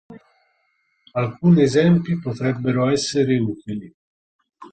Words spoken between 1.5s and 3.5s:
esempi potrebbero essere